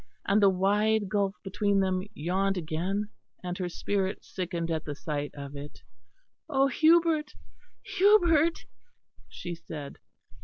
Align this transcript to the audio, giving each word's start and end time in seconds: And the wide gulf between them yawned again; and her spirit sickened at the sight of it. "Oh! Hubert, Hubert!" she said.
And 0.25 0.41
the 0.41 0.49
wide 0.49 1.09
gulf 1.09 1.35
between 1.43 1.79
them 1.79 2.01
yawned 2.15 2.57
again; 2.57 3.09
and 3.43 3.55
her 3.59 3.69
spirit 3.69 4.25
sickened 4.25 4.71
at 4.71 4.83
the 4.83 4.95
sight 4.95 5.29
of 5.35 5.55
it. 5.55 5.83
"Oh! 6.49 6.69
Hubert, 6.69 7.35
Hubert!" 7.83 8.65
she 9.29 9.53
said. 9.53 9.99